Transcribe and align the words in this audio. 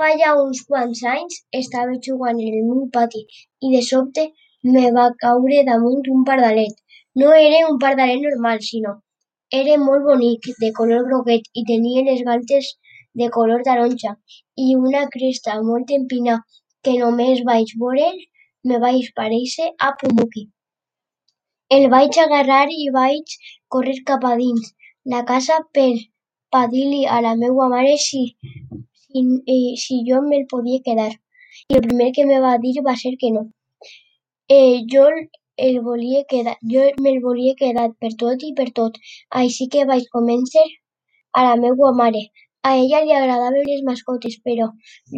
Fa 0.00 0.12
ja 0.22 0.34
uns 0.42 0.62
quants 0.70 1.02
anys 1.14 1.40
estava 1.62 1.98
jugant 2.08 2.44
en 2.46 2.60
el 2.60 2.68
meu 2.70 2.86
pati 2.98 3.24
i 3.68 3.74
de 3.74 3.82
sobte 3.90 4.28
me 4.76 4.86
va 5.00 5.10
caure 5.26 5.66
damunt 5.72 6.14
un 6.16 6.24
pardalet. 6.30 6.80
No 7.22 7.34
era 7.48 7.66
un 7.72 7.78
pardalet 7.84 8.26
normal, 8.28 8.64
sinó 8.70 8.98
era 9.50 9.78
molt 9.78 10.04
bonic, 10.04 10.46
de 10.60 10.72
color 10.76 11.04
groguet 11.08 11.46
i 11.54 11.64
tenia 11.68 12.04
les 12.08 12.20
galtes 12.24 12.66
de 13.20 13.28
color 13.36 13.62
taronja 13.68 14.14
i 14.64 14.74
una 14.76 15.06
cresta 15.14 15.54
molt 15.62 15.90
empinada 15.96 16.44
que 16.84 16.98
només 16.98 17.40
vaig 17.48 17.72
veure'l 17.80 18.18
me 18.68 18.78
vaig 18.82 19.08
paréixer 19.16 19.70
a 19.86 19.94
Pumuckl. 20.00 20.44
El 21.76 21.88
vaig 21.94 22.18
agarrar 22.24 22.66
i 22.70 22.90
vaig 22.92 23.34
córrer 23.72 23.96
cap 24.10 24.24
a 24.24 24.36
dins 24.36 24.72
la 25.14 25.24
casa 25.24 25.58
per 25.72 25.90
a 26.60 26.66
dir-li 26.74 27.06
a 27.06 27.20
la 27.24 27.34
meua 27.40 27.68
mare 27.72 27.96
si 28.04 28.22
si 29.84 30.02
jo 30.08 30.20
me'l 30.28 30.46
podia 30.52 30.84
quedar 30.84 31.12
i 31.68 31.76
el 31.78 31.84
primer 31.86 32.12
que 32.16 32.26
me 32.30 32.40
va 32.44 32.56
dir 32.64 32.74
va 32.88 32.96
ser 33.02 33.14
que 33.20 33.30
no. 33.36 33.42
Jo 34.94 35.04
el 35.68 35.80
volia 35.86 36.24
quedar, 36.30 36.56
jo 36.72 36.84
me'l 37.04 37.18
volia 37.22 37.54
quedar 37.60 37.88
per 38.00 38.12
tot 38.22 38.44
i 38.48 38.52
per 38.58 38.68
tot, 38.80 38.98
així 39.40 39.66
que 39.72 39.86
vaig 39.90 40.04
convèncer 40.14 40.66
a 41.38 41.44
la 41.48 41.56
meua 41.64 41.92
mare. 42.00 42.22
A 42.68 42.76
ella 42.82 43.00
li 43.04 43.14
agradaven 43.16 43.66
les 43.66 43.82
mascotes, 43.88 44.38
però 44.44 44.68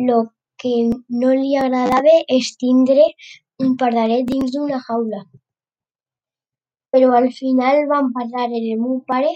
lo 0.09 0.19
que 0.63 0.73
no 1.21 1.35
li 1.43 1.53
agradava 1.61 2.17
és 2.39 2.55
tindre 2.63 3.07
un 3.65 3.77
pardalet 3.83 4.27
dins 4.33 4.53
d'una 4.57 4.81
jaula. 4.89 5.23
Però 6.93 7.13
al 7.17 7.31
final 7.41 7.85
vam 7.93 8.11
parlar 8.17 8.47
amb 8.49 8.57
el 8.61 8.71
meu 8.85 9.01
pare 9.13 9.33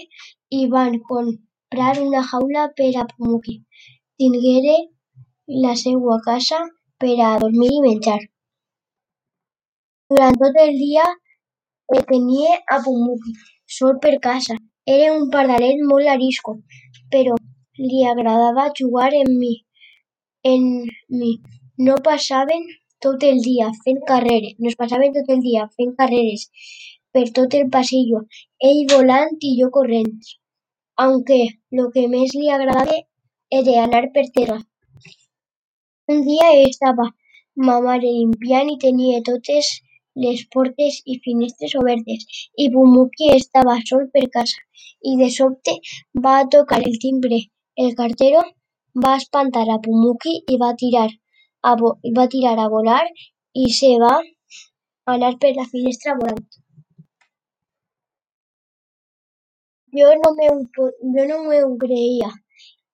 i 0.59 0.65
van 0.75 0.97
comprar 1.11 1.93
una 2.07 2.23
jaula 2.31 2.69
per 2.77 2.91
a 3.01 3.05
Pumuckl 3.13 3.61
tinguera 4.17 4.77
la 5.65 5.75
seua 5.75 6.17
casa 6.25 6.61
per 6.99 7.15
a 7.27 7.33
dormir 7.43 7.71
i 7.73 7.83
menjar. 7.87 8.19
Durant 10.09 10.39
tot 10.41 10.61
el 10.63 10.73
dia 10.79 11.05
el 11.95 12.01
a 12.75 12.77
Pumuckl 12.83 13.35
sol 13.77 13.99
per 14.01 14.19
casa. 14.19 14.55
Era 14.85 15.13
un 15.17 15.29
pardalet 15.29 15.81
molt 15.91 16.07
arisco, 16.07 16.59
però 17.11 17.35
li 17.77 18.03
agradava 18.05 18.71
jugar 18.79 19.11
amb 19.21 19.37
mi 19.43 19.53
amb 20.45 20.89
mi. 21.19 21.31
Nos 21.85 22.01
passàvem 22.05 22.67
tot 23.05 23.23
el 23.29 23.41
dia 23.45 23.71
fent 23.85 24.01
carreres, 24.09 24.55
nos 24.59 24.77
passàvem 24.81 25.13
tot 25.15 25.31
el 25.35 25.41
dia 25.45 25.65
fent 25.77 25.95
carreres 25.97 26.47
per 27.15 27.25
tot 27.37 27.53
el 27.59 27.69
passillo, 27.73 28.21
ell 28.69 28.81
volant 28.91 29.35
i 29.49 29.55
jo 29.59 29.69
corrent, 29.77 30.13
aunque 31.05 31.39
lo 31.71 31.89
que 31.93 32.07
més 32.11 32.35
li 32.35 32.49
agradava 32.51 32.97
era 33.59 33.75
anar 33.83 34.03
per 34.15 34.25
terra. 34.37 34.57
Un 36.13 36.21
dia 36.27 36.49
estava 36.63 37.05
ma 37.67 37.75
mare 37.87 38.11
limpiant 38.19 38.69
i 38.71 38.77
tenia 38.85 39.23
totes 39.29 39.71
les 40.23 40.43
portes 40.55 40.99
i 41.13 41.15
finestres 41.23 41.75
obertes 41.81 42.25
i 42.63 42.67
Pumuckl 42.73 43.31
estava 43.35 43.75
sol 43.89 44.05
per 44.13 44.23
casa 44.35 44.61
i 45.11 45.15
de 45.21 45.29
sobte 45.37 45.75
va 46.27 46.35
tocar 46.55 46.81
el 46.89 46.99
timbre 47.05 47.39
el 47.85 47.95
cartero 47.99 48.43
va 49.05 49.15
espantar 49.21 49.65
a 49.71 49.79
Pumuckl 49.87 50.53
i 50.53 50.59
va 50.61 50.71
tirar 50.83 51.09
a 51.71 52.27
tirar 52.35 52.55
a 52.65 52.69
volar 52.75 53.03
i 53.63 53.65
se 53.79 53.91
va 54.03 54.13
anar 55.15 55.33
per 55.41 55.51
la 55.57 55.65
finestra 55.71 56.15
volant. 56.19 56.45
Jo 59.97 60.15
no 60.21 60.31
m'ho 60.37 60.55
jo 61.17 61.27
no 61.29 61.43
m'ho 61.43 61.77
creia 61.83 62.31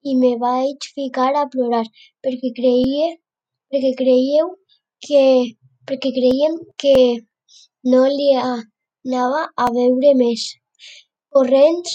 i 0.09 0.15
me 0.21 0.31
vaig 0.43 0.87
ficar 0.97 1.31
a 1.41 1.47
plorar 1.53 1.85
perquè 2.23 2.51
creia 2.59 3.09
perquè 3.71 3.91
creieu 3.99 4.47
que 5.07 5.23
perquè 5.89 6.11
creiem 6.17 6.55
que 6.81 6.95
no 7.91 8.01
li 8.15 8.29
anava 8.39 9.43
a 9.65 9.67
veure 9.77 10.11
més. 10.21 10.43
Corrents 11.35 11.93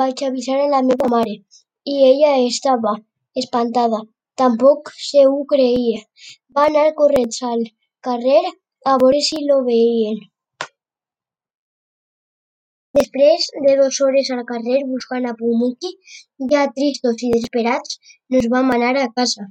vaig 0.00 0.22
avisar 0.28 0.58
a 0.62 0.70
la 0.74 0.80
meua 0.88 1.10
mare 1.14 1.34
i 1.92 1.94
ella 2.10 2.32
estava 2.46 2.94
espantada, 3.42 4.00
tampoc 4.40 4.90
se 5.08 5.26
ho 5.26 5.38
creia. 5.52 6.00
Va 6.54 6.66
anar 6.70 6.88
corrents 7.00 7.42
al 7.50 7.62
carrer 8.08 8.42
a 8.92 8.96
veure 9.02 9.20
si 9.28 9.44
lo 9.50 9.62
veien. 9.68 10.18
Després 12.96 13.46
de 13.66 13.76
dos 13.80 14.00
hores 14.00 14.30
al 14.34 14.44
carrer 14.48 14.78
buscant 14.88 15.26
a 15.28 15.34
Pumuckl, 15.38 15.90
ja 16.52 16.66
tristos 16.76 17.22
i 17.26 17.32
desesperats, 17.34 17.98
nos 18.32 18.48
vam 18.54 18.70
anar 18.76 18.94
a 18.96 19.08
casa 19.18 19.44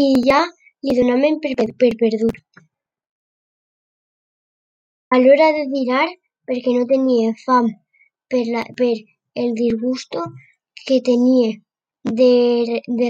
i 0.00 0.04
ja 0.26 0.40
li 0.82 0.96
donàvem 0.98 1.38
per 1.44 1.54
perdut. 2.02 2.38
A 5.12 5.18
l'hora 5.20 5.48
de 5.56 5.64
dinar, 5.72 6.06
perquè 6.48 6.72
no 6.76 6.86
tenia 6.92 7.34
fam 7.44 7.68
per 8.32 8.44
la 8.54 8.62
per 8.78 8.94
el 9.42 9.52
disgusto 9.58 10.24
que 10.86 11.00
tenia 11.08 11.52
de 12.20 12.32
de 13.00 13.08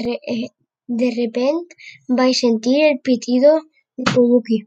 de 1.01 1.09
repent 1.17 1.61
vaig 2.19 2.35
sentir 2.37 2.79
el 2.89 2.99
pitido 3.09 3.53
de 3.97 4.05
Pumuckl. 4.13 4.65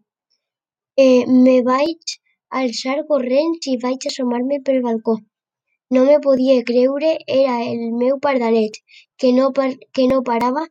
Me 1.44 1.57
vaig 1.67 2.16
alçar 2.62 2.98
corrents 3.12 3.70
i 3.72 3.78
vaig 3.86 4.08
assomar-me 4.10 4.60
pel 4.68 4.82
balcó. 4.86 5.16
No 5.96 6.04
m'ho 6.06 6.18
podia 6.26 6.64
creure, 6.70 7.12
era 7.40 7.56
el 7.72 7.84
meu 8.04 8.20
pardalet, 8.28 8.80
que 9.20 9.32
no 9.38 9.52
que 9.56 10.08
no 10.12 10.22
parava 10.30 10.64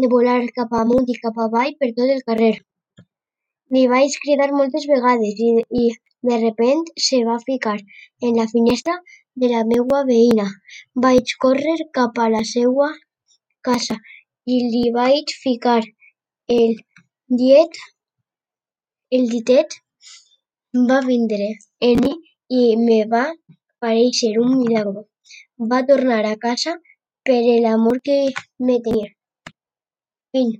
de 0.00 0.08
volar 0.14 0.40
cap 0.56 0.72
amunt 0.80 1.12
i 1.14 1.18
cap 1.26 1.38
avall 1.44 1.76
per 1.82 1.92
tot 1.98 2.14
el 2.16 2.24
carrer. 2.30 2.54
Li 3.74 3.84
vaig 3.92 4.16
cridar 4.24 4.50
moltes 4.58 4.88
vegades 4.90 5.44
i 5.48 5.52
i 5.84 5.86
de 6.28 6.36
repent 6.42 6.84
se 7.06 7.22
va 7.28 7.38
ficar 7.46 7.76
en 8.26 8.36
la 8.40 8.46
finestra 8.52 8.94
de 9.42 9.50
la 9.52 9.62
meua 9.72 10.02
veïna. 10.10 10.46
Vaig 11.06 11.34
córrer 11.44 11.76
cap 11.98 12.18
a 12.24 12.28
la 12.34 12.42
seua 12.52 12.88
casa 13.68 13.96
i 14.54 14.60
li 14.72 14.84
vaig 14.96 15.34
ficar 15.44 15.80
el 16.58 16.76
diet 17.42 17.82
el 19.18 19.28
ditet. 19.30 19.78
Va 20.88 20.96
vindre 21.06 21.46
mi 22.00 22.10
i 22.58 22.62
me 22.82 22.98
va 23.14 23.22
paréixer 23.84 24.30
un 24.44 24.52
milagro. 24.58 25.04
Va 25.72 25.80
tornar 25.92 26.20
a 26.30 26.36
casa 26.46 26.76
per 27.30 27.40
l'amor 27.66 28.02
que 28.10 28.18
me 28.70 28.80
tenia. 28.88 29.12
Fin. 30.32 30.56